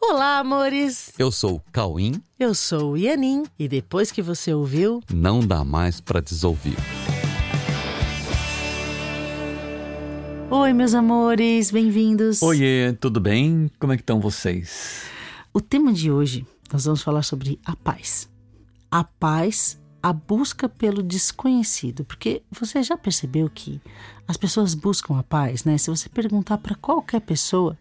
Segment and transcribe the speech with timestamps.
[0.00, 1.12] Olá, amores!
[1.18, 2.22] Eu sou o Cauim.
[2.38, 6.76] Eu sou o Ianin e depois que você ouviu, Não dá mais pra desouvir.
[10.50, 12.40] Oi, meus amores, bem-vindos!
[12.42, 13.70] Oiê, tudo bem?
[13.78, 15.02] Como é que estão vocês?
[15.52, 18.28] O tema de hoje nós vamos falar sobre a paz.
[18.90, 22.04] A paz, a busca pelo desconhecido.
[22.04, 23.80] Porque você já percebeu que
[24.26, 25.76] as pessoas buscam a paz, né?
[25.76, 27.76] Se você perguntar para qualquer pessoa,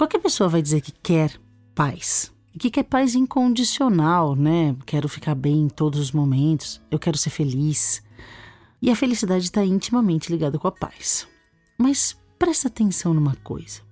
[0.00, 1.38] qualquer pessoa vai dizer que quer
[1.74, 2.32] paz.
[2.54, 4.74] E que quer paz incondicional, né?
[4.86, 8.02] Quero ficar bem em todos os momentos, eu quero ser feliz.
[8.80, 11.28] E a felicidade está intimamente ligada com a paz.
[11.78, 13.82] Mas presta atenção numa coisa.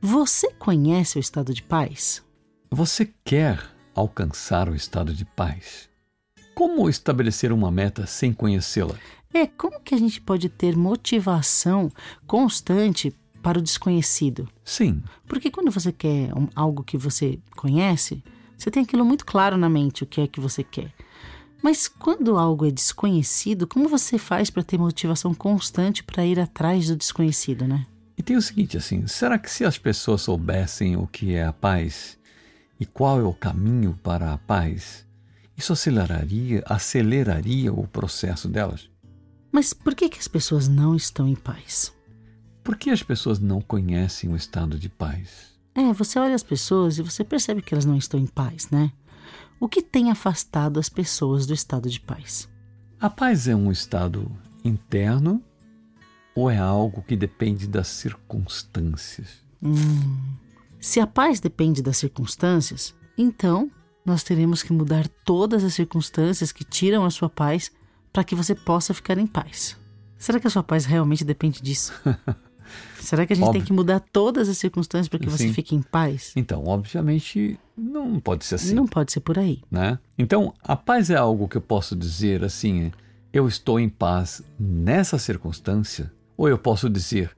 [0.00, 2.22] Você conhece o estado de paz?
[2.70, 3.60] Você quer
[3.96, 5.90] alcançar o estado de paz?
[6.54, 8.94] Como estabelecer uma meta sem conhecê-la?
[9.34, 11.90] É, como que a gente pode ter motivação
[12.28, 14.48] constante para o desconhecido?
[14.64, 18.22] Sim, Porque quando você quer um- algo que você conhece,
[18.56, 20.92] você tem aquilo muito claro na mente, o que é que você quer.
[21.62, 26.86] Mas quando algo é desconhecido, como você faz para ter motivação constante para ir atrás
[26.88, 27.86] do desconhecido, né?
[28.16, 31.52] E tem o seguinte, assim, será que se as pessoas soubessem o que é a
[31.52, 32.18] paz
[32.80, 35.06] e qual é o caminho para a paz,
[35.56, 38.88] isso aceleraria, aceleraria o processo delas?
[39.50, 41.92] Mas por que, que as pessoas não estão em paz?
[42.68, 45.58] Por que as pessoas não conhecem o estado de paz?
[45.74, 48.92] É, você olha as pessoas e você percebe que elas não estão em paz, né?
[49.58, 52.46] O que tem afastado as pessoas do estado de paz?
[53.00, 54.30] A paz é um estado
[54.62, 55.42] interno
[56.34, 59.42] ou é algo que depende das circunstâncias?
[60.78, 63.70] Se a paz depende das circunstâncias, então
[64.04, 67.72] nós teremos que mudar todas as circunstâncias que tiram a sua paz
[68.12, 69.74] para que você possa ficar em paz.
[70.18, 71.94] Será que a sua paz realmente depende disso?
[73.00, 75.52] Será que a gente tem que mudar todas as circunstâncias para que você Sim.
[75.52, 76.32] fique em paz?
[76.36, 79.62] Então, obviamente, não pode ser assim, Não pode ser por aí.
[79.70, 79.98] né?
[80.18, 82.92] Então, a paz é algo que eu posso dizer assim,
[83.32, 87.30] eu estou em paz nessa circunstância, ou eu posso dizer,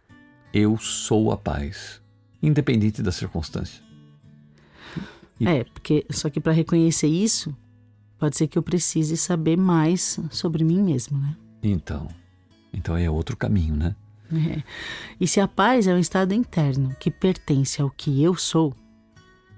[0.52, 2.00] eu sou a paz,
[2.42, 3.82] independente da circunstância.
[5.38, 7.54] E- É, porque só que para reconhecer isso,
[8.18, 11.36] pode ser que eu precise saber mais sobre mim mesmo, né?
[11.62, 12.08] Então,
[12.72, 13.94] então é outro caminho, né?
[14.32, 14.62] É.
[15.20, 18.74] E se a paz é um estado interno que pertence ao que eu sou,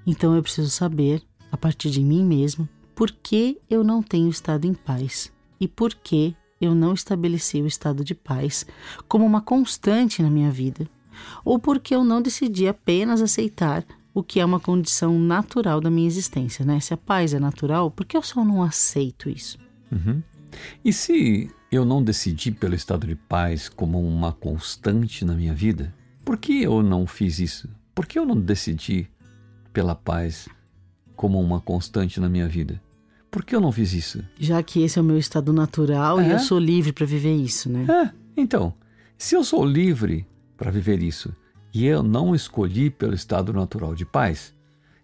[0.06, 4.66] então eu preciso saber, a partir de mim mesmo, por que eu não tenho estado
[4.66, 8.64] em paz e por que eu não estabeleci o estado de paz
[9.08, 10.88] como uma constante na minha vida,
[11.44, 13.84] ou porque eu não decidi apenas aceitar
[14.14, 16.78] o que é uma condição natural da minha existência, né?
[16.80, 19.58] Se a paz é natural, por que eu só não aceito isso?
[19.90, 20.22] Uhum.
[20.84, 25.94] E se eu não decidi pelo estado de paz como uma constante na minha vida,
[26.24, 27.68] por que eu não fiz isso?
[27.94, 29.08] Por que eu não decidi
[29.72, 30.48] pela paz
[31.16, 32.80] como uma constante na minha vida?
[33.30, 34.22] Por que eu não fiz isso?
[34.38, 36.34] Já que esse é o meu estado natural e É.
[36.34, 37.86] eu sou livre para viver isso, né?
[37.90, 38.74] É, então,
[39.16, 40.26] se eu sou livre
[40.56, 41.34] para viver isso
[41.72, 44.54] e eu não escolhi pelo estado natural de paz,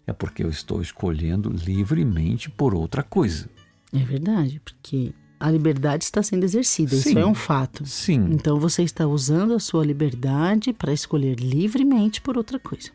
[0.05, 3.49] é porque eu estou escolhendo livremente por outra coisa.
[3.91, 7.19] É verdade, porque a liberdade está sendo exercida, isso Sim.
[7.19, 7.85] é um fato.
[7.85, 12.89] Sim, Então você está usando a sua liberdade para escolher livremente por outra coisa.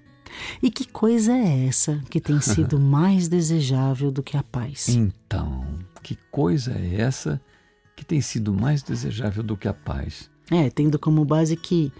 [0.62, 4.88] E que coisa é essa que tem sido mais desejável do que a paz?
[4.88, 5.64] então,
[6.02, 7.40] que coisa é essa
[7.96, 10.28] que tem sido mais desejável do que a paz?
[10.50, 11.90] É, tendo como base que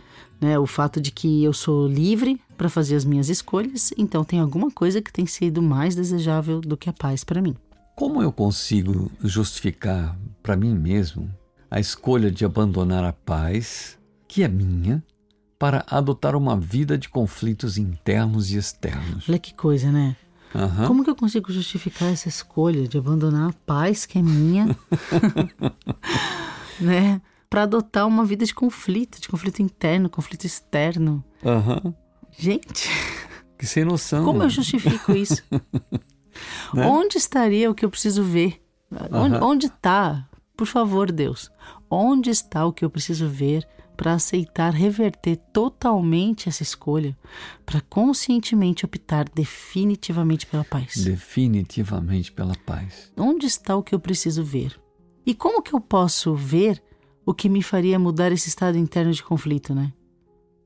[0.41, 4.41] né, o fato de que eu sou livre para fazer as minhas escolhas, então tem
[4.41, 7.56] alguma coisa que tem sido mais desejável do que a paz para mim.
[7.97, 11.34] Como eu consigo justificar para mim mesmo
[11.71, 15.03] a escolha de abandonar a paz, que é minha,
[15.59, 19.27] para adotar uma vida de conflitos internos e externos?
[19.27, 20.15] Olha que coisa, né?
[20.55, 20.87] Aham.
[20.87, 24.66] Como que eu consigo justificar essa escolha de abandonar a paz que é minha,
[26.78, 31.25] né, para adotar uma vida de conflito, de conflito interno, conflito externo?
[31.44, 31.94] Aham.
[32.38, 32.88] Gente,
[33.59, 34.25] Que sem noção.
[34.25, 35.43] como eu justifico isso?
[36.75, 36.85] Né?
[36.88, 38.61] Onde estaria o que eu preciso ver?
[38.93, 39.38] Aham.
[39.40, 40.29] onde está?
[40.56, 41.50] Por favor, Deus,
[41.90, 43.66] onde está o que eu preciso ver
[43.96, 47.16] para aceitar reverter totalmente essa escolha,
[47.64, 50.96] para conscientemente optar definitivamente pela paz?
[50.96, 53.12] Definitivamente pela paz.
[53.16, 54.80] Onde está o que eu preciso ver?
[55.26, 56.82] E como que eu posso ver
[57.24, 59.92] o que me faria mudar esse estado interno de conflito, né?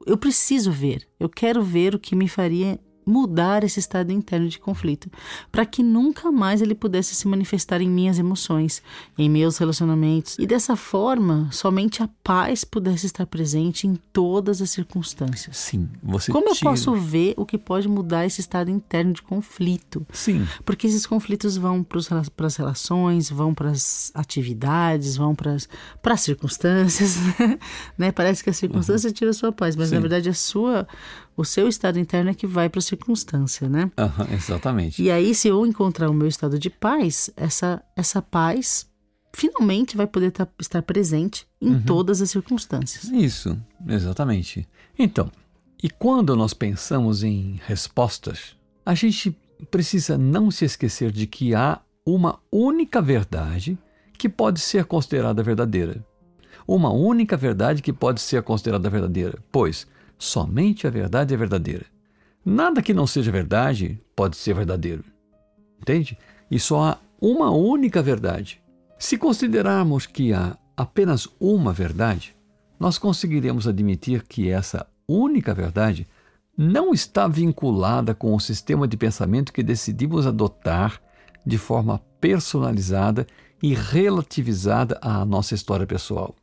[0.07, 1.07] Eu preciso ver.
[1.21, 5.11] Eu quero ver o que me faria mudar esse estado interno de conflito,
[5.51, 8.83] para que nunca mais ele pudesse se manifestar em minhas emoções,
[9.17, 14.71] em meus relacionamentos, e dessa forma, somente a paz pudesse estar presente em todas as
[14.71, 15.57] circunstâncias.
[15.57, 16.69] Sim, você Como tira...
[16.69, 20.07] eu posso ver o que pode mudar esse estado interno de conflito?
[20.13, 20.47] Sim.
[20.65, 27.17] Porque esses conflitos vão para as relações, vão para as atividades, vão para as circunstâncias,
[27.97, 28.13] né?
[28.13, 29.15] Parece que a circunstância uhum.
[29.15, 29.95] tira a sua paz, mas Sim.
[29.95, 30.87] na verdade a sua
[31.39, 33.93] o seu estado interno é que vai para a circunstância, né?
[33.97, 35.01] Uhum, exatamente.
[35.01, 38.91] E aí, se eu encontrar o meu estado de paz, essa, essa paz
[39.33, 41.83] finalmente vai poder tá, estar presente em uhum.
[41.83, 43.05] todas as circunstâncias.
[43.05, 43.57] Isso,
[43.87, 44.67] exatamente.
[44.99, 45.31] Então,
[45.81, 49.31] e quando nós pensamos em respostas, a gente
[49.71, 53.79] precisa não se esquecer de que há uma única verdade
[54.19, 56.05] que pode ser considerada verdadeira.
[56.67, 59.87] Uma única verdade que pode ser considerada verdadeira, pois
[60.19, 61.87] Somente a verdade é verdadeira.
[62.45, 65.05] Nada que não seja verdade pode ser verdadeiro.
[65.81, 66.19] Entende?
[66.51, 68.61] E só há uma única verdade.
[68.99, 72.37] Se considerarmos que há apenas uma verdade,
[72.81, 76.07] nós conseguiremos admitir que essa única verdade
[76.57, 81.01] não está vinculada com o sistema de pensamento que decidimos adotar
[81.47, 83.27] de forma personalizada
[83.63, 86.35] e relativizada à nossa história pessoal.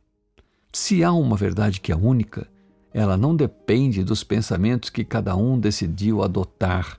[0.72, 2.48] Se há uma verdade que é única,
[2.96, 6.98] ela não depende dos pensamentos que cada um decidiu adotar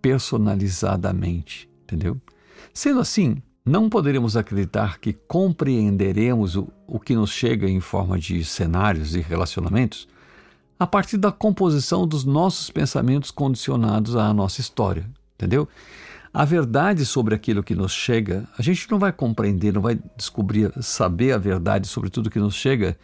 [0.00, 2.16] personalizadamente, entendeu?
[2.72, 8.44] Sendo assim, não poderíamos acreditar que compreenderemos o, o que nos chega em forma de
[8.44, 10.06] cenários e relacionamentos
[10.78, 15.68] a partir da composição dos nossos pensamentos condicionados à nossa história, entendeu?
[16.32, 20.72] A verdade sobre aquilo que nos chega, a gente não vai compreender, não vai descobrir,
[20.80, 22.96] saber a verdade sobre tudo que nos chega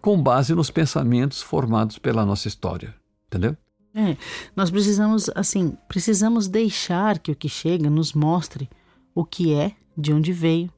[0.00, 2.94] com base nos pensamentos formados pela nossa história,
[3.26, 3.56] entendeu?
[3.94, 4.16] É,
[4.54, 8.68] nós precisamos, assim, precisamos deixar que o que chega nos mostre
[9.14, 10.72] o que é, de onde veio,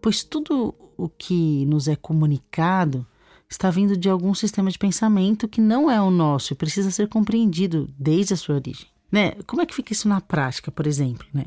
[0.00, 3.06] pois tudo o que nos é comunicado
[3.48, 7.08] está vindo de algum sistema de pensamento que não é o nosso e precisa ser
[7.08, 8.86] compreendido desde a sua origem.
[9.10, 9.32] Né?
[9.46, 11.26] Como é que fica isso na prática, por exemplo?
[11.32, 11.46] Né?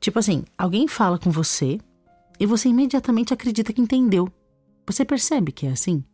[0.00, 1.78] Tipo assim, alguém fala com você
[2.38, 4.28] e você imediatamente acredita que entendeu.
[4.86, 6.04] Você percebe que é assim?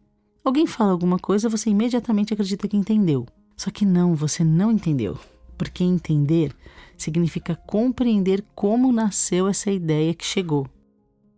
[0.45, 3.25] Alguém fala alguma coisa, você imediatamente acredita que entendeu.
[3.57, 5.19] Só que não, você não entendeu.
[5.57, 6.55] Porque entender
[6.99, 10.67] significa compreender como nasceu essa ideia que chegou.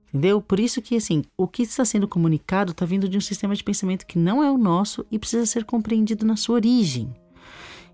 [0.08, 0.40] Entendeu?
[0.40, 3.62] Por isso que, assim, o que está sendo comunicado está vindo de um sistema de
[3.62, 7.14] pensamento que não é o nosso e precisa ser compreendido na sua origem.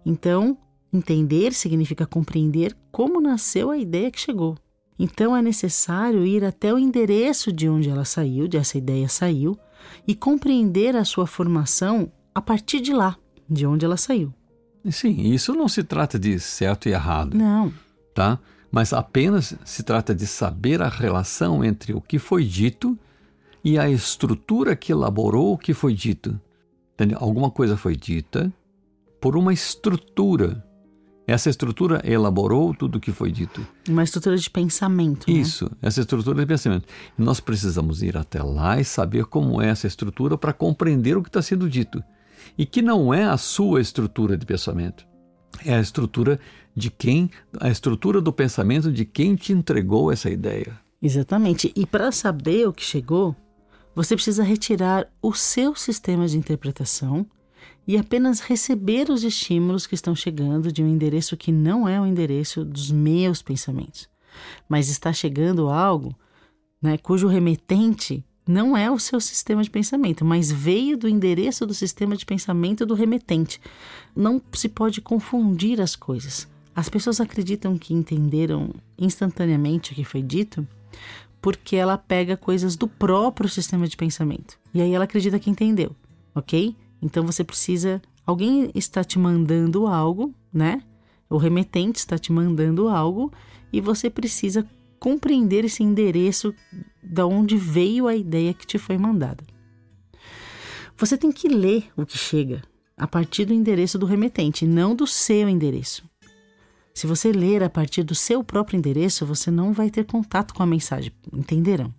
[0.06, 0.56] Então,
[0.91, 4.56] entender significa compreender como nasceu a ideia que chegou.
[4.99, 9.58] Então, é necessário ir até o endereço de onde ela saiu, de essa ideia saiu,
[10.06, 13.17] e compreender a sua formação a partir de lá,
[13.49, 14.32] de onde ela saiu.
[14.90, 17.37] Sim, isso não se trata de certo e errado.
[17.37, 17.73] Não.
[18.14, 18.38] Tá?
[18.70, 22.99] Mas apenas se trata de saber a relação entre o que foi dito
[23.64, 26.40] e a estrutura que elaborou o que foi dito.
[26.94, 27.19] Entendeu?
[27.20, 28.52] Alguma coisa foi dita
[29.20, 30.64] por uma estrutura
[31.26, 33.64] essa estrutura elaborou tudo o que foi dito.
[33.88, 35.30] Uma estrutura de pensamento.
[35.30, 35.38] Né?
[35.38, 36.86] Isso, essa estrutura de pensamento.
[37.16, 41.28] Nós precisamos ir até lá e saber como é essa estrutura para compreender o que
[41.28, 42.02] está sendo dito.
[42.58, 45.06] E que não é a sua estrutura de pensamento.
[45.64, 46.40] É a estrutura
[46.74, 47.30] de quem,
[47.60, 50.78] a estrutura do pensamento de quem te entregou essa ideia.
[51.00, 51.72] Exatamente.
[51.76, 53.36] E para saber o que chegou,
[53.94, 57.26] você precisa retirar o seu sistema de interpretação
[57.87, 62.06] e apenas receber os estímulos que estão chegando de um endereço que não é o
[62.06, 64.08] endereço dos meus pensamentos,
[64.69, 66.15] mas está chegando algo
[66.81, 71.72] né, cujo remetente não é o seu sistema de pensamento, mas veio do endereço do
[71.72, 73.60] sistema de pensamento do remetente.
[74.17, 76.48] Não se pode confundir as coisas.
[76.74, 80.67] As pessoas acreditam que entenderam instantaneamente o que foi dito
[81.41, 84.56] porque ela pega coisas do próprio sistema de pensamento.
[84.72, 85.94] E aí ela acredita que entendeu,
[86.34, 86.74] ok?
[87.03, 88.01] Então você precisa.
[88.25, 90.82] Alguém está te mandando algo, né?
[91.29, 93.32] O remetente está te mandando algo
[93.73, 94.65] e você precisa
[95.01, 96.55] compreender esse endereço
[97.03, 99.43] da onde veio a ideia que te foi mandada.
[100.97, 102.63] Você tem que ler o que chega
[102.97, 106.05] a partir do endereço do remetente, não do seu endereço.
[106.94, 110.63] Se você ler a partir do seu próprio endereço, você não vai ter contato com
[110.63, 111.93] a mensagem, entenderão?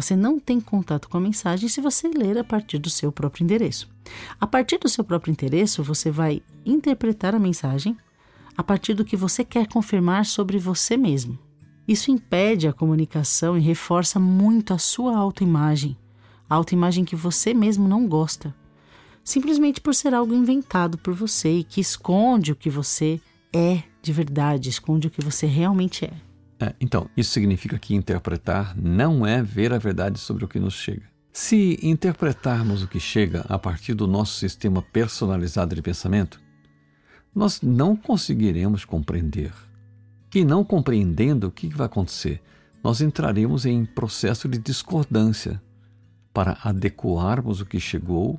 [0.00, 3.44] Você não tem contato com a mensagem se você ler a partir do seu próprio
[3.44, 3.86] endereço.
[4.40, 7.94] A partir do seu próprio endereço, você vai interpretar a mensagem
[8.56, 11.38] a partir do que você quer confirmar sobre você mesmo.
[11.86, 15.94] Isso impede a comunicação e reforça muito a sua autoimagem,
[16.48, 18.54] a autoimagem que você mesmo não gosta,
[19.22, 23.20] simplesmente por ser algo inventado por você e que esconde o que você
[23.52, 26.29] é de verdade, esconde o que você realmente é.
[26.60, 30.74] É, então, isso significa que interpretar não é ver a verdade sobre o que nos
[30.74, 31.08] chega.
[31.32, 36.38] Se interpretarmos o que chega a partir do nosso sistema personalizado de pensamento,
[37.34, 39.52] nós não conseguiremos compreender.
[40.34, 42.42] E não compreendendo, o que vai acontecer?
[42.84, 45.62] Nós entraremos em processo de discordância
[46.32, 48.38] para adequarmos o que chegou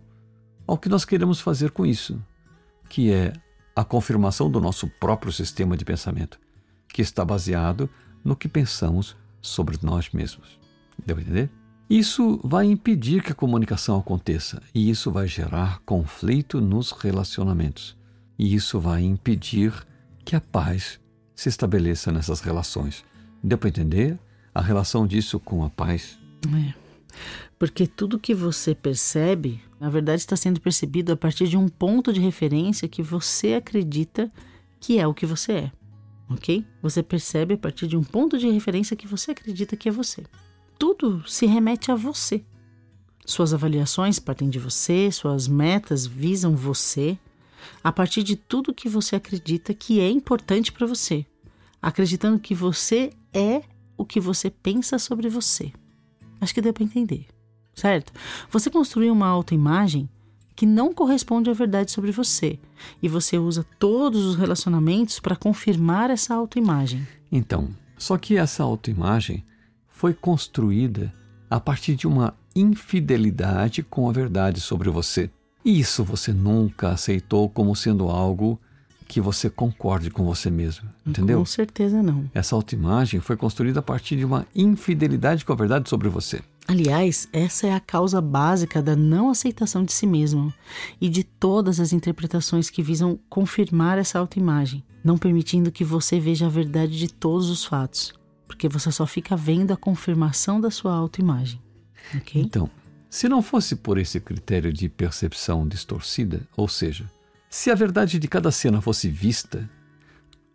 [0.68, 2.22] ao que nós queremos fazer com isso,
[2.88, 3.34] que é
[3.76, 6.40] a confirmação do nosso próprio sistema de pensamento,
[6.88, 7.90] que está baseado
[8.24, 10.60] no que pensamos sobre nós mesmos.
[11.06, 11.50] Deu a entender?
[11.90, 17.98] Isso vai impedir que a comunicação aconteça e isso vai gerar conflito nos relacionamentos.
[18.40, 19.74] E isso vai impedir
[20.24, 21.00] que a paz
[21.36, 23.04] se estabeleça nessas relações.
[23.44, 24.18] Deu para entender
[24.54, 26.18] a relação disso com a paz?
[26.48, 26.74] É.
[27.60, 32.14] Porque tudo que você percebe, na verdade, está sendo percebido a partir de um ponto
[32.14, 34.32] de referência que você acredita
[34.80, 35.72] que é o que você é
[36.34, 36.66] ok?
[36.82, 40.24] Você percebe a partir de um ponto de referência que você acredita que é você.
[40.78, 42.44] Tudo se remete a você.
[43.26, 47.18] Suas avaliações partem de você, suas metas visam você,
[47.84, 51.26] a partir de tudo que você acredita que é importante para você,
[51.82, 53.62] acreditando que você é
[53.96, 55.72] o que você pensa sobre você.
[56.40, 57.28] Acho que deu para entender,
[57.76, 58.12] certo?
[58.50, 60.10] Você construiu uma autoimagem
[60.56, 62.60] que não corresponde à verdade sobre você.
[63.02, 67.08] E você usa todos os relacionamentos para confirmar essa autoimagem.
[67.32, 69.44] Então, só que essa autoimagem
[69.90, 71.14] foi construída
[71.50, 75.30] a partir de uma infidelidade com a verdade sobre você.
[75.64, 78.60] E isso você nunca aceitou como sendo algo
[79.08, 81.40] que você concorde com você mesmo, entendeu?
[81.40, 82.30] Com certeza não.
[82.34, 86.42] Essa autoimagem foi construída a partir de uma infidelidade com a verdade sobre você.
[86.72, 90.54] Aliás, essa é a causa básica da não aceitação de si mesmo
[91.02, 96.46] e de todas as interpretações que visam confirmar essa autoimagem, não permitindo que você veja
[96.46, 98.14] a verdade de todos os fatos,
[98.48, 101.62] porque você só fica vendo a confirmação da sua autoimagem.
[102.16, 102.42] Okay?
[102.42, 102.70] Então,
[103.10, 107.04] se não fosse por esse critério de percepção distorcida, ou seja,
[107.50, 109.70] se a verdade de cada cena fosse vista,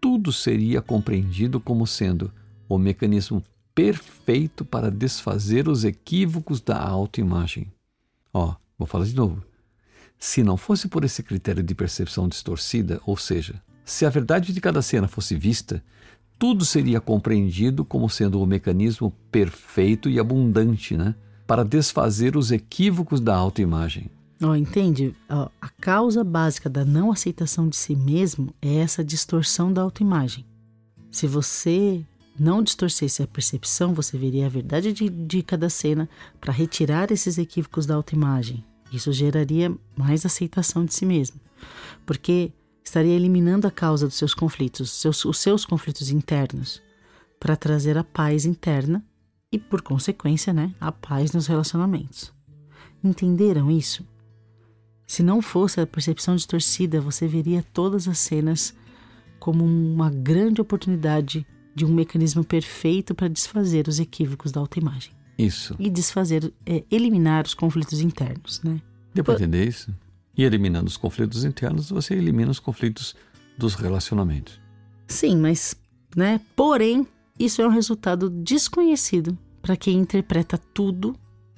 [0.01, 2.33] tudo seria compreendido como sendo
[2.67, 3.45] o mecanismo
[3.77, 7.71] perfeito para desfazer os equívocos da autoimagem.
[8.33, 9.43] Ó, vou falar de novo.
[10.19, 14.63] Se não fosse por esse critério de percepção distorcida, ou seja, se a verdade de
[14.63, 15.85] cada cena fosse vista,
[16.39, 21.15] tudo seria compreendido como sendo o mecanismo perfeito e abundante, né?
[21.47, 24.11] Para desfazer os equívocos da autoimagem.
[24.43, 25.15] Oh, entende?
[25.29, 30.47] Oh, a causa básica da não aceitação de si mesmo é essa distorção da autoimagem.
[31.11, 32.03] Se você
[32.39, 36.09] não distorcesse a percepção, você veria a verdade de, de cada cena
[36.41, 38.65] para retirar esses equívocos da autoimagem.
[38.93, 41.41] Isso geraria mais aceitação de si mesmo,
[42.05, 42.53] porque
[42.85, 46.81] estaria eliminando a causa dos seus conflitos, seus, os seus conflitos internos,
[47.41, 49.05] para trazer a paz interna
[49.51, 52.33] e, por consequência, né, a paz nos relacionamentos.
[53.03, 54.07] Entenderam isso?
[55.07, 58.75] Se não fosse a percepção distorcida, você veria todas as cenas
[59.39, 65.13] como uma grande oportunidade de um mecanismo perfeito para desfazer os equívocos da autoimagem.
[65.39, 65.77] Isso.
[65.79, 68.81] E desfazer, é, eliminar os conflitos internos, né?
[69.15, 69.95] Deu para entender isso?
[70.35, 73.15] E eliminando os conflitos internos, você elimina os conflitos
[73.59, 74.59] dos relacionamentos.
[75.07, 75.77] Sim, mas,
[76.17, 76.41] né?
[76.57, 77.07] Porém,
[77.39, 81.15] isso é um resultado desconhecido para quem interpreta tudo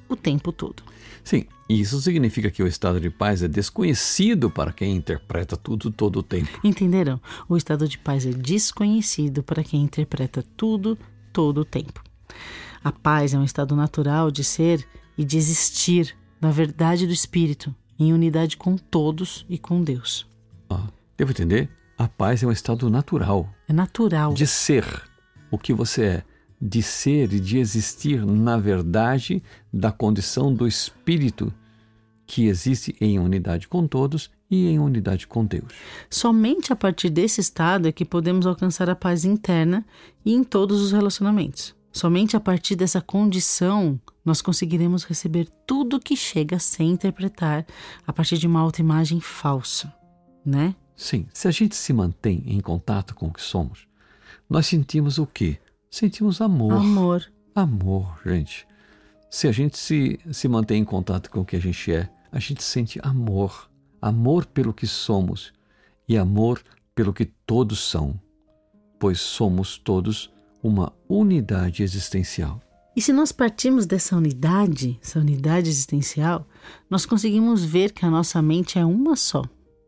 [0.09, 0.83] o tempo todo.
[1.23, 6.21] Sim, isso significa que o estado de paz é desconhecido para quem interpreta tudo todo
[6.21, 6.49] o tempo.
[6.65, 7.21] Entenderam?
[7.49, 10.99] O estado de paz é desconhecido para quem interpreta tudo
[11.33, 12.03] todo o tempo.
[12.83, 17.75] A paz é um estado natural de ser e de existir na verdade do espírito,
[17.99, 20.27] em unidade com todos e com Deus.
[20.71, 21.69] Ah, devo entender?
[21.99, 23.53] A paz é um estado natural.
[23.69, 24.33] É natural.
[24.33, 24.85] De ser
[25.51, 26.25] o que você é
[26.61, 31.53] de ser e de existir na verdade da condição do espírito
[32.27, 35.73] que existe em unidade com todos e em unidade com Deus.
[36.11, 39.85] Somente a partir desse estado é que podemos alcançar a paz interna
[40.25, 41.75] e em todos os relacionamentos.
[41.91, 47.67] Somente a partir dessa condição nós conseguiremos receber tudo que chega sem interpretar
[48.07, 49.93] a partir de uma autoimagem falsa,
[50.45, 50.75] né?
[50.95, 53.87] Sim, se a gente se mantém em contato com o que somos,
[54.50, 55.59] nós sentimos o quê?
[55.90, 56.73] Sentimos amor.
[56.73, 57.33] Amor.
[57.54, 58.66] Amor, gente.
[59.30, 62.38] Se a gente se, se mantém em contato com o que a gente é, a
[62.38, 63.71] gente sente amor.
[64.00, 65.52] Amor pelo que somos
[66.09, 66.62] e amor
[66.95, 68.18] pelo que todos são,
[68.99, 72.61] pois somos todos uma unidade existencial.
[72.97, 76.49] E se nós partirmos dessa unidade, essa unidade existencial,
[76.90, 79.45] nós conseguimos ver que a nossa mente é uma só.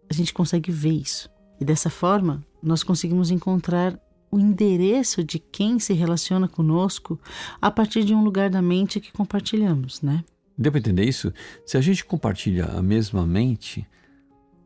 [0.08, 1.28] A gente consegue ver isso.
[1.60, 3.98] E dessa forma, nós conseguimos encontrar
[4.30, 7.18] o endereço de quem se relaciona conosco
[7.60, 10.24] a partir de um lugar da mente que compartilhamos, né?
[10.56, 11.32] Deu para entender isso?
[11.64, 13.86] Se a gente compartilha a mesma mente,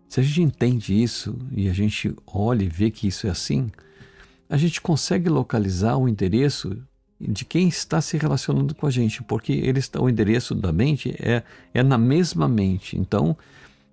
[0.09, 3.71] se a gente entende isso e a gente olha e vê que isso é assim,
[4.49, 6.77] a gente consegue localizar o endereço
[7.21, 11.15] de quem está se relacionando com a gente, porque ele está, o endereço da mente
[11.19, 11.43] é,
[11.73, 12.99] é na mesma mente.
[12.99, 13.37] Então,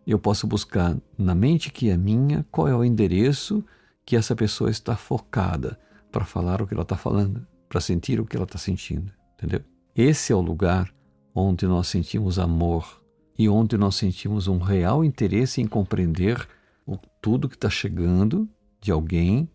[0.05, 3.63] eu posso buscar na mente que é minha qual é o endereço
[4.05, 5.79] que essa pessoa está focada
[6.11, 9.61] para falar o que ela está falando, para sentir o que ela está sentindo, entendeu?
[9.95, 10.93] Esse é o lugar
[11.33, 13.01] onde nós sentimos amor
[13.37, 16.47] e onde nós sentimos um real interesse em compreender
[16.85, 18.49] o, tudo que está chegando
[18.81, 19.49] de alguém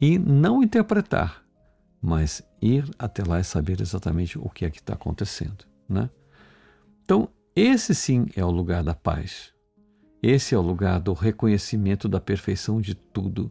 [0.00, 1.42] e não interpretar,
[2.00, 6.10] mas ir até lá e saber exatamente o que é que está acontecendo, né?
[7.04, 9.52] Então, esse sim é o lugar da paz.
[10.28, 13.48] Esse é o lugar do reconhecimento da perfeição de tudo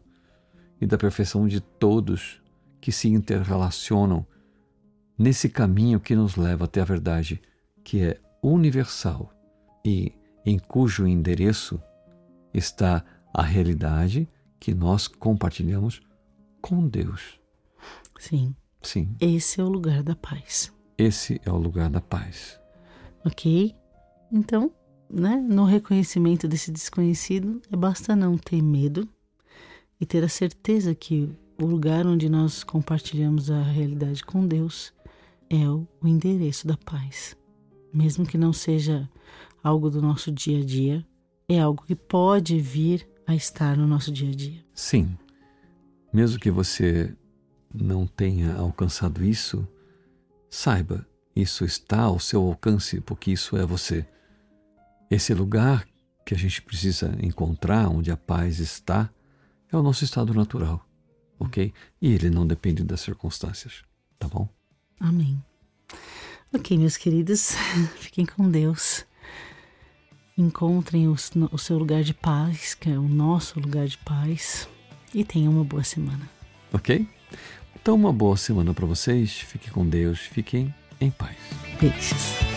[0.81, 2.41] e da perfeição de todos
[2.81, 4.27] que se interrelacionam
[5.17, 7.41] nesse caminho que nos leva até a verdade,
[7.81, 9.31] que é universal
[9.85, 10.11] e
[10.45, 11.81] em cujo endereço
[12.53, 14.27] está a realidade
[14.59, 16.01] que nós compartilhamos
[16.61, 17.39] com Deus.
[18.19, 18.53] Sim.
[18.81, 19.15] Sim.
[19.21, 20.73] Esse é o lugar da paz.
[20.97, 22.59] Esse é o lugar da paz.
[23.23, 23.73] Ok?
[24.29, 24.73] Então,
[25.15, 29.07] né, no reconhecimento desse desconhecido, é basta não ter medo
[29.99, 34.93] e ter a certeza que o lugar onde nós compartilhamos a realidade com Deus
[35.49, 37.37] é o endereço da paz.
[37.93, 39.09] Mesmo que não seja
[39.63, 41.05] algo do nosso dia a dia,
[41.47, 44.65] é algo que pode vir a estar no nosso dia a dia.
[44.73, 45.17] Sim.
[46.11, 47.15] Mesmo que você
[47.73, 49.65] não tenha alcançado isso,
[50.49, 54.05] saiba, isso está ao seu alcance, porque isso é você.
[55.09, 55.87] Esse lugar
[56.25, 59.09] que a gente precisa encontrar, onde a paz está,
[59.71, 60.83] é o nosso estado natural,
[61.39, 61.73] ok?
[62.01, 63.83] E ele não depende das circunstâncias,
[64.17, 64.47] tá bom?
[64.99, 65.43] Amém.
[66.53, 67.51] Ok, meus queridos,
[67.99, 69.05] fiquem com Deus.
[70.37, 71.15] Encontrem o,
[71.51, 74.67] o seu lugar de paz, que é o nosso lugar de paz,
[75.13, 76.29] e tenham uma boa semana.
[76.73, 77.07] Ok?
[77.75, 79.31] Então, uma boa semana para vocês.
[79.31, 81.37] Fiquem com Deus, fiquem em paz.
[81.79, 82.54] Beijos.